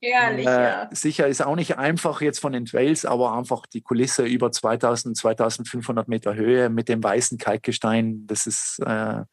[0.00, 0.88] Ehrlich, äh, ja.
[0.92, 5.16] Sicher ist auch nicht einfach jetzt von den Trails, aber einfach die Kulisse über 2000,
[5.16, 9.24] 2500 Meter Höhe mit dem weißen Kalkgestein, das ist äh,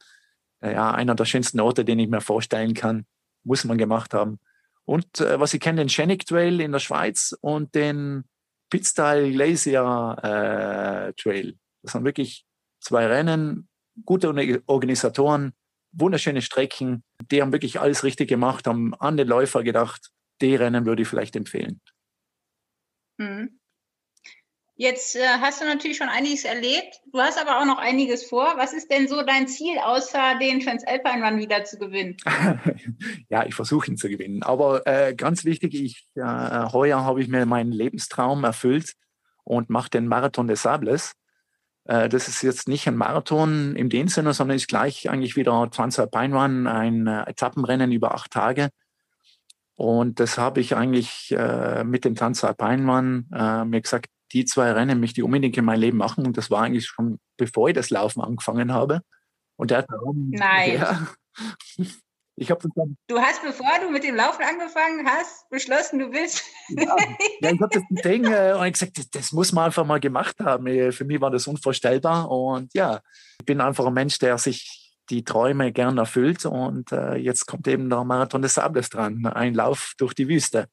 [0.61, 3.05] ja einer der schönsten Orte, den ich mir vorstellen kann.
[3.43, 4.39] Muss man gemacht haben.
[4.85, 8.23] Und äh, was ich kenne, den Schennick Trail in der Schweiz und den
[8.71, 11.57] Pitztal Glacier äh, Trail.
[11.83, 12.45] Das sind wirklich
[12.79, 13.67] zwei Rennen,
[14.03, 15.53] gute Organisatoren,
[15.91, 17.03] wunderschöne Strecken.
[17.31, 21.07] Die haben wirklich alles richtig gemacht, haben an den Läufer gedacht die Rennen würde ich
[21.07, 21.81] vielleicht empfehlen.
[23.17, 23.59] Mhm.
[24.77, 26.99] Jetzt äh, hast du natürlich schon einiges erlebt.
[27.13, 28.55] Du hast aber auch noch einiges vor.
[28.57, 32.17] Was ist denn so dein Ziel, außer den Transalpine Run wieder zu gewinnen?
[33.29, 34.43] ja, ich versuche ihn zu gewinnen.
[34.43, 36.21] Aber äh, ganz wichtig, ich, äh,
[36.73, 38.95] heuer habe ich mir meinen Lebenstraum erfüllt
[39.45, 41.13] und mache den Marathon des Sables.
[41.85, 45.69] Äh, das ist jetzt nicht ein Marathon im dem Sinne, sondern ist gleich eigentlich wieder
[45.71, 48.69] Transalpine Run, ein äh, Etappenrennen über acht Tage
[49.75, 54.99] und das habe ich eigentlich äh, mit dem Transalpinmann äh, mir gesagt, die zwei Rennen
[54.99, 56.25] möchte ich unbedingt in mein Leben machen.
[56.25, 59.01] Und das war eigentlich schon, bevor ich das Laufen angefangen habe.
[59.57, 60.81] Und der hat Nein.
[61.77, 61.87] Ja,
[62.37, 62.97] ich habe dann.
[63.07, 66.43] Du hast, bevor du mit dem Laufen angefangen hast, beschlossen, du willst.
[66.69, 66.95] Ja,
[67.39, 69.99] ja ich habe das Ding äh, und ich gesagt, das, das, muss man einfach mal
[69.99, 70.67] gemacht haben.
[70.67, 72.29] Äh, für mich war das unvorstellbar.
[72.29, 72.99] Und ja,
[73.39, 76.45] ich bin einfach ein Mensch, der sich die Träume gern erfüllt.
[76.45, 80.67] Und äh, jetzt kommt eben der Marathon des Sables dran, ein Lauf durch die Wüste.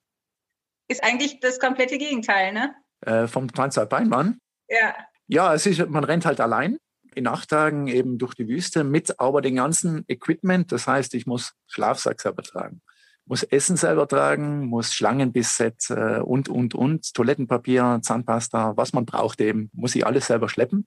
[0.88, 2.75] Ist eigentlich das komplette Gegenteil, ne?
[3.07, 4.38] Äh, vom Transalpinmann?
[4.68, 4.94] Ja.
[5.29, 6.79] Ja, es ist, man rennt halt allein
[7.14, 10.72] in acht Tagen eben durch die Wüste mit aber den ganzen Equipment.
[10.72, 12.83] Das heißt, ich muss Schlafsack selber tragen,
[13.27, 19.40] muss Essen selber tragen, muss Schlangenbissset äh, und, und, und, Toilettenpapier, Zahnpasta, was man braucht
[19.40, 20.87] eben, muss ich alles selber schleppen.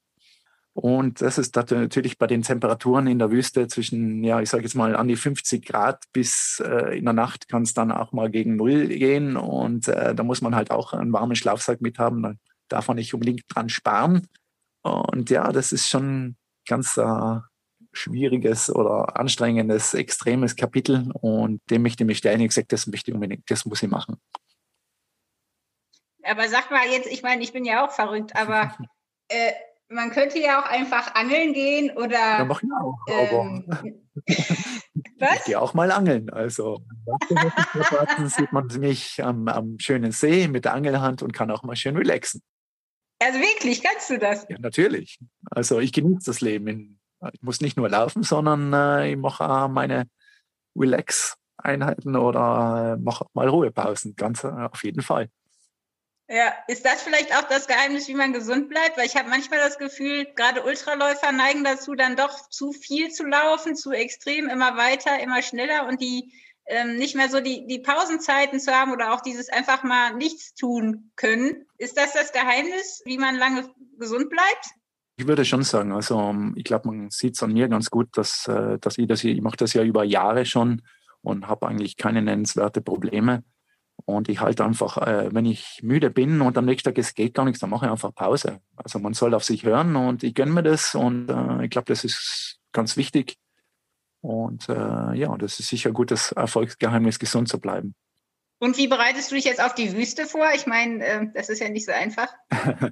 [0.76, 4.76] Und das ist natürlich bei den Temperaturen in der Wüste zwischen, ja, ich sage jetzt
[4.76, 8.30] mal an die 50 Grad bis äh, in der Nacht kann es dann auch mal
[8.30, 9.38] gegen Null gehen.
[9.38, 12.22] Und äh, da muss man halt auch einen warmen Schlafsack mit haben.
[12.24, 12.34] Da
[12.68, 14.28] darf man nicht unbedingt dran sparen.
[14.86, 17.40] Und ja, das ist schon ganz äh,
[17.92, 21.12] schwieriges oder anstrengendes, extremes Kapitel.
[21.14, 22.42] Und dem möchte ich mich stellen.
[22.42, 24.22] Ich gesagt, das möchte ich unbedingt, das muss ich machen.
[26.24, 28.76] Aber sag mal jetzt, ich meine, ich bin ja auch verrückt, aber
[29.30, 29.52] äh,
[29.90, 32.40] man könnte ja auch einfach angeln gehen oder.
[32.40, 32.98] Ja, mach ich auch.
[33.08, 33.66] Ähm,
[35.20, 35.38] was?
[35.38, 36.30] Ich gehe auch mal angeln.
[36.30, 36.84] Also
[38.26, 41.98] sieht man mich am, am schönen See mit der Angelhand und kann auch mal schön
[41.98, 42.42] relaxen.
[43.26, 44.46] Also wirklich, kannst du das?
[44.50, 45.18] Ja, natürlich.
[45.50, 47.00] Also ich genieße das Leben.
[47.34, 50.08] Ich muss nicht nur laufen, sondern äh, ich mache auch meine,
[50.76, 54.16] Relax-Einheiten oder mach auch mal Ruhepausen.
[54.16, 55.30] Ganz auf jeden Fall.
[56.28, 58.98] Ja, ist das vielleicht auch das Geheimnis, wie man gesund bleibt?
[58.98, 63.26] Weil ich habe manchmal das Gefühl, gerade Ultraläufer neigen dazu, dann doch zu viel zu
[63.26, 66.34] laufen, zu extrem, immer weiter, immer schneller und die
[66.68, 70.54] ähm, nicht mehr so die, die Pausenzeiten zu haben oder auch dieses einfach mal nichts
[70.56, 71.66] tun können.
[71.78, 74.66] Ist das das Geheimnis, wie man lange gesund bleibt?
[75.18, 78.10] Ich würde schon sagen, also ähm, ich glaube, man sieht es an mir ganz gut,
[78.18, 80.82] dass, äh, dass ich das hier, ich mache das ja über Jahre schon
[81.22, 83.44] und habe eigentlich keine nennenswerte Probleme.
[84.04, 87.34] Und ich halte einfach, äh, wenn ich müde bin und am nächsten Tag es geht
[87.34, 88.60] gar nichts, dann mache ich einfach Pause.
[88.76, 91.86] Also man soll auf sich hören und ich gönne mir das und äh, ich glaube,
[91.86, 93.38] das ist ganz wichtig.
[94.26, 97.96] Und äh, ja, das ist sicher ein gutes Erfolgsgeheimnis, gesund zu bleiben.
[98.60, 100.48] Und wie bereitest du dich jetzt auf die Wüste vor?
[100.56, 102.28] Ich meine, äh, das ist ja nicht so einfach.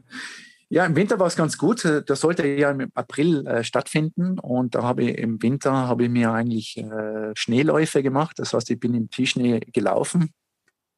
[0.70, 1.86] ja, im Winter war es ganz gut.
[2.06, 4.40] Das sollte ja im April äh, stattfinden.
[4.40, 8.38] Und da habe ich im Winter habe ich mir eigentlich äh, Schneeläufe gemacht.
[8.38, 10.34] Das heißt, ich bin im Tischschnee gelaufen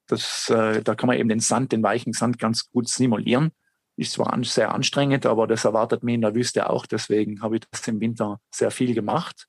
[0.08, 3.52] das, äh, da kann man eben den Sand, den weichen Sand ganz gut simulieren.
[3.98, 6.86] Ist zwar an, sehr anstrengend, aber das erwartet mich in der Wüste auch.
[6.86, 9.48] Deswegen habe ich das im Winter sehr viel gemacht.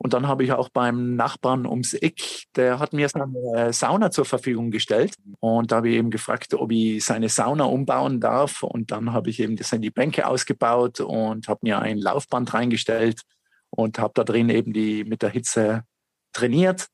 [0.00, 4.12] Und dann habe ich auch beim Nachbarn ums Eck, der hat mir seine äh, Sauna
[4.12, 5.16] zur Verfügung gestellt.
[5.40, 8.62] Und da habe ich eben gefragt, ob ich seine Sauna umbauen darf.
[8.62, 12.54] Und dann habe ich eben das in die Bänke ausgebaut und habe mir ein Laufband
[12.54, 13.22] reingestellt
[13.70, 15.82] und habe da drin eben die mit der Hitze
[16.32, 16.86] trainiert.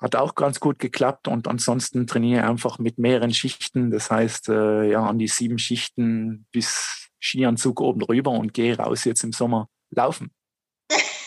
[0.00, 3.90] Hat auch ganz gut geklappt und ansonsten trainiere einfach mit mehreren Schichten.
[3.90, 9.04] Das heißt, äh, ja, an die sieben Schichten bis Skianzug oben rüber und gehe raus
[9.04, 10.32] jetzt im Sommer laufen.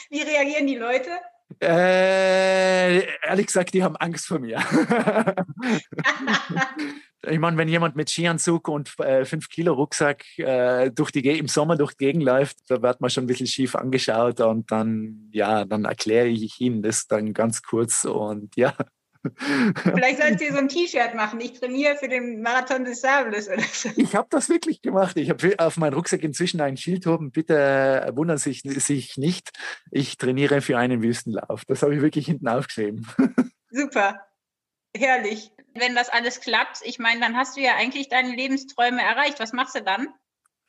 [0.09, 1.09] Wie reagieren die Leute?
[1.61, 4.57] Äh, ehrlich gesagt, die haben Angst vor mir.
[7.27, 11.47] ich meine, wenn jemand mit Skianzug und äh, 5 Kilo Rucksack äh, durch die, im
[11.47, 15.29] Sommer durch die Gegend läuft, da wird man schon ein bisschen schief angeschaut und dann,
[15.31, 18.73] ja, dann erkläre ich ihnen das dann ganz kurz und ja.
[19.83, 21.39] Vielleicht sollst du dir so ein T-Shirt machen.
[21.39, 23.89] Ich trainiere für den Marathon des Sables oder so.
[23.95, 25.17] Ich habe das wirklich gemacht.
[25.17, 27.31] Ich habe auf meinem Rucksack inzwischen einen Schild oben.
[27.31, 29.51] Bitte wundern Sie sich nicht.
[29.91, 31.65] Ich trainiere für einen Wüstenlauf.
[31.65, 33.07] Das habe ich wirklich hinten aufgeschrieben.
[33.69, 34.19] Super.
[34.95, 35.51] Herrlich.
[35.73, 39.39] Wenn das alles klappt, ich meine, dann hast du ja eigentlich deine Lebensträume erreicht.
[39.39, 40.07] Was machst du dann?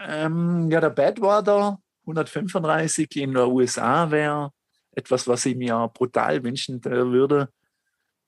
[0.00, 4.52] Ähm, ja, der Badwater 135 in der USA wäre
[4.92, 7.50] etwas, was ich mir brutal wünschen würde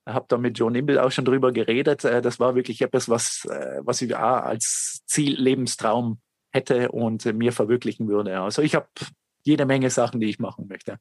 [0.08, 2.04] habe da mit Joe Nimble auch schon drüber geredet.
[2.04, 7.24] Äh, das war wirklich etwas, was, äh, was ich auch als Ziel, Lebenstraum hätte und
[7.26, 8.40] mir verwirklichen würde.
[8.40, 8.88] Also ich habe
[9.42, 10.98] jede Menge Sachen, die ich machen möchte.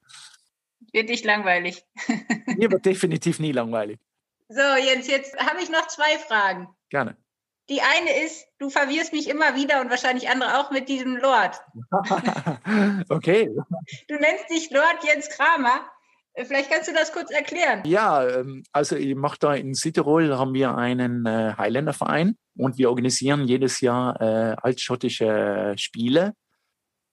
[0.93, 1.83] Wird nicht langweilig.
[2.57, 3.99] Mir wird definitiv nie langweilig.
[4.49, 6.69] So, Jens, jetzt habe ich noch zwei Fragen.
[6.89, 7.17] Gerne.
[7.69, 11.61] Die eine ist, du verwirrst mich immer wieder und wahrscheinlich andere auch mit diesem Lord.
[13.09, 13.53] okay.
[14.07, 15.81] Du nennst dich Lord Jens Kramer.
[16.45, 17.81] Vielleicht kannst du das kurz erklären.
[17.85, 22.89] Ja, ähm, also ich mache da in Südtirol haben wir einen äh, Highlander-Verein und wir
[22.89, 26.33] organisieren jedes Jahr äh, altschottische Spiele.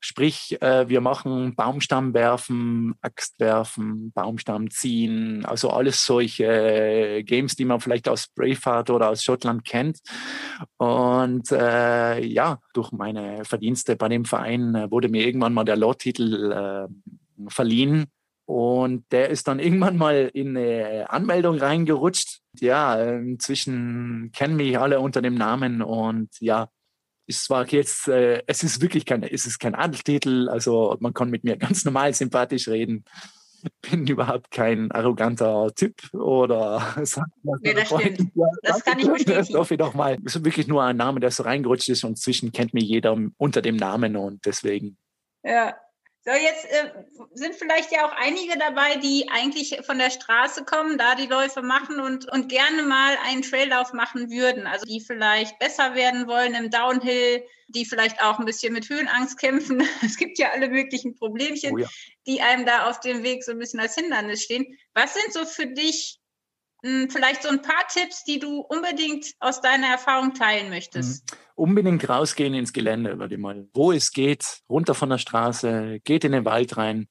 [0.00, 7.56] Sprich, äh, wir machen Baumstamm werfen, Axt werfen, Baumstamm ziehen, also alles solche äh, Games,
[7.56, 10.00] die man vielleicht aus Braveheart oder aus Schottland kennt.
[10.76, 15.76] Und äh, ja, durch meine Verdienste bei dem Verein äh, wurde mir irgendwann mal der
[15.76, 18.10] Lord-Titel äh, verliehen
[18.46, 22.40] und der ist dann irgendwann mal in eine Anmeldung reingerutscht.
[22.60, 26.68] Ja, inzwischen kennen mich alle unter dem Namen und ja,
[27.26, 31.30] ist zwar jetzt, äh, es ist wirklich kein, es ist kein Adeltitel, also man kann
[31.30, 33.04] mit mir ganz normal sympathisch reden.
[33.90, 36.94] Bin überhaupt kein arroganter Typ oder
[37.62, 38.30] nee, das stimmt.
[38.34, 39.38] Ja, das kann ich bestätigen.
[39.38, 40.18] Das hoffe ich doch mal.
[40.22, 43.16] Es ist wirklich nur ein Name, der so reingerutscht ist und inzwischen kennt mich jeder
[43.38, 44.98] unter dem Namen und deswegen.
[45.42, 45.74] Ja,
[46.26, 46.90] so, jetzt äh,
[47.34, 51.60] sind vielleicht ja auch einige dabei, die eigentlich von der Straße kommen, da die Läufe
[51.60, 54.66] machen und, und gerne mal einen Traillauf machen würden.
[54.66, 59.38] Also die vielleicht besser werden wollen im Downhill, die vielleicht auch ein bisschen mit Höhenangst
[59.38, 59.86] kämpfen.
[60.02, 61.88] Es gibt ja alle möglichen Problemchen, oh ja.
[62.26, 64.78] die einem da auf dem Weg so ein bisschen als Hindernis stehen.
[64.94, 66.20] Was sind so für dich
[66.84, 71.30] vielleicht so ein paar Tipps, die du unbedingt aus deiner Erfahrung teilen möchtest.
[71.30, 71.38] Mhm.
[71.56, 73.68] Unbedingt rausgehen ins Gelände, würde ich mal.
[73.72, 77.06] Wo es geht, runter von der Straße, geht in den Wald rein.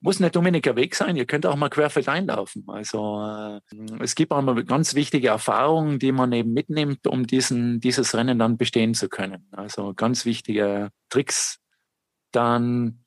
[0.00, 2.64] Muss nicht ein Weg sein, ihr könnt auch mal querfeld einlaufen.
[2.66, 3.60] Also äh,
[4.00, 8.38] es gibt auch mal ganz wichtige Erfahrungen, die man eben mitnimmt, um diesen, dieses Rennen
[8.38, 9.48] dann bestehen zu können.
[9.52, 11.58] Also ganz wichtige Tricks.
[12.32, 13.03] Dann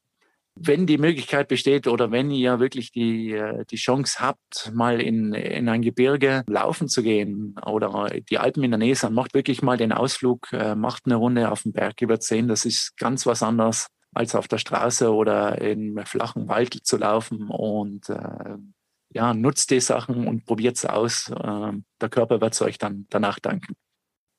[0.59, 5.33] wenn die Möglichkeit besteht oder wenn ihr wirklich die, äh, die Chance habt, mal in,
[5.33, 9.61] in ein Gebirge laufen zu gehen oder die Alpen in der Nähe sind, macht wirklich
[9.61, 12.47] mal den Ausflug, äh, macht eine Runde auf dem Berg über 10.
[12.47, 17.49] Das ist ganz was anderes als auf der Straße oder im flachen Wald zu laufen.
[17.49, 18.57] Und äh,
[19.09, 21.31] ja, nutzt die Sachen und probiert es aus.
[21.43, 23.75] Ähm, der Körper wird es euch dann danach danken.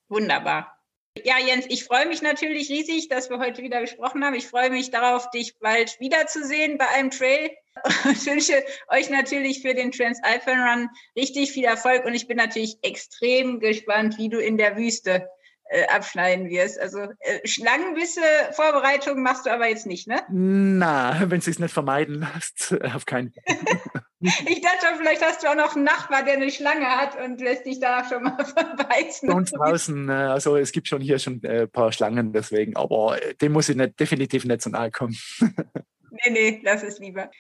[0.09, 0.78] Wunderbar.
[1.24, 4.34] Ja, Jens, ich freue mich natürlich riesig, dass wir heute wieder gesprochen haben.
[4.34, 7.50] Ich freue mich darauf, dich bald wiederzusehen bei einem Trail
[8.04, 12.04] und wünsche euch natürlich für den Transalpine Run richtig viel Erfolg.
[12.04, 15.28] Und ich bin natürlich extrem gespannt, wie du in der Wüste
[15.70, 16.78] äh, abschneiden wirst.
[16.78, 20.22] Also äh, Schlangenbisse Vorbereitungen machst du aber jetzt nicht, ne?
[20.30, 23.80] Na, wenn sie es nicht vermeiden lässt, auf keinen Fall.
[24.46, 27.40] ich dachte schon, vielleicht hast du auch noch einen Nachbar, der eine Schlange hat und
[27.40, 29.28] lässt dich da schon mal verbeißen.
[29.28, 32.76] Bei uns draußen, äh, also es gibt schon hier schon äh, ein paar Schlangen deswegen,
[32.76, 35.16] aber äh, dem muss ich nicht, definitiv nicht so nahe kommen.
[35.40, 37.30] nee, nee, lass es lieber.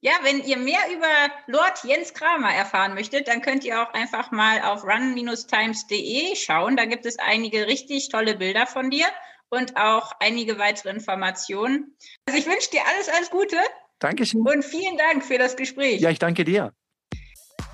[0.00, 1.08] Ja, wenn ihr mehr über
[1.48, 6.76] Lord Jens Kramer erfahren möchtet, dann könnt ihr auch einfach mal auf run-times.de schauen.
[6.76, 9.06] Da gibt es einige richtig tolle Bilder von dir
[9.48, 11.96] und auch einige weitere Informationen.
[12.26, 13.56] Also ich wünsche dir alles, alles Gute.
[13.98, 14.40] Dankeschön.
[14.40, 16.00] Und vielen Dank für das Gespräch.
[16.00, 16.72] Ja, ich danke dir.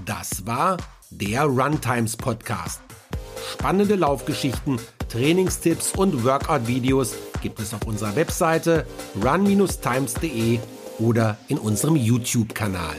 [0.04, 0.76] Das war
[1.10, 2.82] der Runtimes Podcast.
[3.52, 8.86] Spannende Laufgeschichten, Trainingstipps und Workout-Videos gibt es auf unserer Webseite
[9.22, 10.58] run-times.de
[10.98, 12.96] oder in unserem YouTube-Kanal.